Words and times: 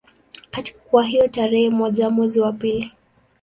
Kwa 0.89 1.03
hiyo 1.03 1.27
tarehe 1.27 1.69
moja 1.69 2.09
mwezi 2.09 2.39
wa 2.39 2.51
pili 2.53 2.91